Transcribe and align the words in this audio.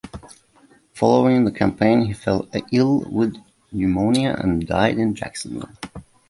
Following 0.95 1.45
the 1.45 1.51
campaign, 1.51 2.05
he 2.07 2.13
fell 2.13 2.47
ill 2.71 3.01
with 3.01 3.35
pneumonia 3.71 4.31
and 4.35 4.65
died 4.65 4.97
in 4.97 5.13
Jacksonville. 5.13 5.69